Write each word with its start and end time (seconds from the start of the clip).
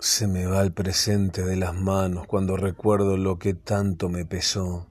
Se 0.00 0.28
me 0.28 0.46
va 0.46 0.62
el 0.62 0.72
presente 0.72 1.44
de 1.44 1.56
las 1.56 1.74
manos 1.74 2.28
cuando 2.28 2.56
recuerdo 2.56 3.16
lo 3.16 3.40
que 3.40 3.54
tanto 3.54 4.08
me 4.08 4.24
pesó, 4.24 4.88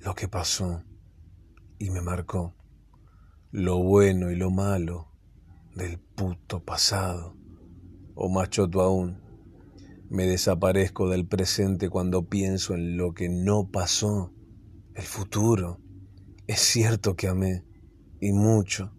lo 0.00 0.14
que 0.14 0.28
pasó 0.28 0.82
y 1.78 1.90
me 1.90 2.00
marcó, 2.00 2.54
lo 3.50 3.76
bueno 3.82 4.30
y 4.30 4.36
lo 4.36 4.50
malo 4.50 5.12
del 5.74 5.98
puto 5.98 6.64
pasado, 6.64 7.36
o 8.14 8.30
machoto 8.30 8.80
aún, 8.80 9.20
me 10.08 10.26
desaparezco 10.26 11.10
del 11.10 11.26
presente 11.26 11.90
cuando 11.90 12.30
pienso 12.30 12.72
en 12.72 12.96
lo 12.96 13.12
que 13.12 13.28
no 13.28 13.70
pasó, 13.70 14.32
el 14.94 15.04
futuro. 15.04 15.82
Es 16.46 16.60
cierto 16.60 17.14
que 17.14 17.28
amé, 17.28 17.66
y 18.22 18.32
mucho, 18.32 18.96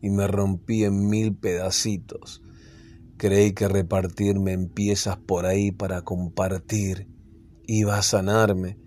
y 0.00 0.10
me 0.10 0.26
rompí 0.26 0.82
en 0.82 1.08
mil 1.08 1.36
pedacitos 1.36 2.42
Creí 3.18 3.52
que 3.52 3.68
repartirme 3.68 4.52
en 4.52 4.68
piezas 4.68 5.16
por 5.16 5.46
ahí 5.46 5.72
para 5.72 6.02
compartir 6.02 7.08
iba 7.66 7.96
a 7.98 8.02
sanarme 8.02 8.78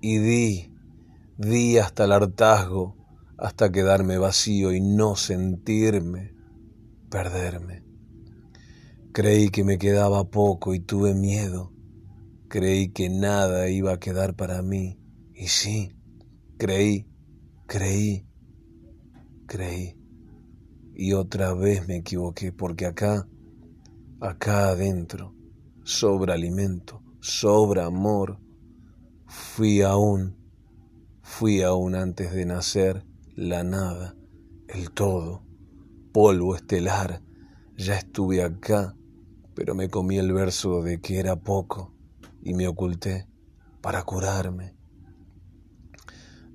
y 0.00 0.18
di, 0.18 0.74
di 1.38 1.78
hasta 1.78 2.04
el 2.04 2.12
hartazgo, 2.12 2.96
hasta 3.38 3.70
quedarme 3.70 4.18
vacío 4.18 4.72
y 4.72 4.80
no 4.80 5.16
sentirme, 5.16 6.34
perderme. 7.10 7.84
Creí 9.12 9.48
que 9.48 9.64
me 9.64 9.78
quedaba 9.78 10.30
poco 10.30 10.74
y 10.74 10.80
tuve 10.80 11.14
miedo. 11.14 11.72
Creí 12.48 12.90
que 12.90 13.08
nada 13.08 13.68
iba 13.70 13.94
a 13.94 13.98
quedar 13.98 14.34
para 14.34 14.62
mí. 14.62 15.00
Y 15.34 15.48
sí, 15.48 15.96
creí, 16.58 17.06
creí, 17.66 18.26
creí. 19.46 19.96
Y 20.94 21.12
otra 21.12 21.54
vez 21.54 21.86
me 21.88 21.96
equivoqué 21.96 22.52
porque 22.52 22.86
acá 22.86 23.26
acá 24.20 24.68
adentro, 24.68 25.34
sobra 25.84 26.34
alimento, 26.34 27.02
sobra 27.20 27.86
amor. 27.86 28.38
Fui 29.26 29.82
aún, 29.82 30.36
fui 31.22 31.62
aún 31.62 31.94
antes 31.94 32.32
de 32.32 32.46
nacer 32.46 33.04
la 33.34 33.64
nada, 33.64 34.16
el 34.68 34.90
todo, 34.90 35.42
polvo 36.12 36.54
estelar. 36.56 37.22
Ya 37.76 37.96
estuve 37.96 38.42
acá, 38.42 38.96
pero 39.54 39.74
me 39.74 39.90
comí 39.90 40.18
el 40.18 40.32
verso 40.32 40.82
de 40.82 41.00
que 41.00 41.18
era 41.18 41.36
poco 41.36 41.94
y 42.42 42.54
me 42.54 42.66
oculté 42.68 43.28
para 43.82 44.02
curarme. 44.04 44.74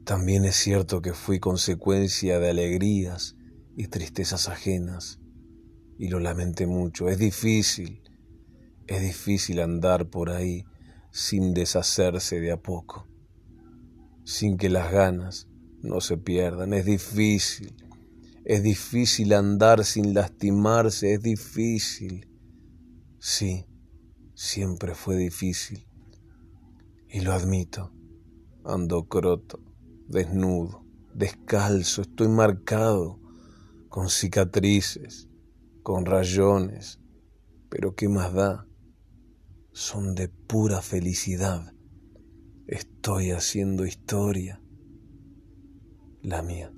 También 0.03 0.45
es 0.45 0.55
cierto 0.55 1.01
que 1.01 1.13
fui 1.13 1.39
consecuencia 1.39 2.39
de 2.39 2.49
alegrías 2.49 3.35
y 3.77 3.87
tristezas 3.87 4.49
ajenas 4.49 5.20
y 6.01 6.07
lo 6.07 6.19
lamenté 6.19 6.65
mucho. 6.65 7.09
Es 7.09 7.19
difícil, 7.19 8.01
es 8.87 9.01
difícil 9.03 9.59
andar 9.59 10.09
por 10.09 10.31
ahí 10.31 10.65
sin 11.11 11.53
deshacerse 11.53 12.39
de 12.39 12.51
a 12.51 12.57
poco, 12.57 13.07
sin 14.23 14.57
que 14.57 14.67
las 14.67 14.91
ganas 14.91 15.47
no 15.83 16.01
se 16.01 16.17
pierdan. 16.17 16.73
Es 16.73 16.85
difícil, 16.85 17.75
es 18.45 18.63
difícil 18.63 19.31
andar 19.33 19.85
sin 19.85 20.15
lastimarse, 20.15 21.13
es 21.13 21.21
difícil. 21.21 22.27
Sí, 23.19 23.67
siempre 24.33 24.95
fue 24.95 25.15
difícil. 25.17 25.85
Y 27.09 27.19
lo 27.19 27.31
admito, 27.31 27.93
ando 28.65 29.07
croto, 29.07 29.59
desnudo, 30.07 30.83
descalzo, 31.13 32.01
estoy 32.01 32.27
marcado 32.27 33.19
con 33.87 34.09
cicatrices 34.09 35.27
con 35.83 36.05
rayones, 36.05 36.99
pero 37.69 37.95
¿qué 37.95 38.09
más 38.09 38.33
da? 38.33 38.67
Son 39.71 40.15
de 40.15 40.29
pura 40.29 40.81
felicidad. 40.81 41.73
Estoy 42.67 43.31
haciendo 43.31 43.85
historia, 43.85 44.61
la 46.21 46.41
mía. 46.41 46.71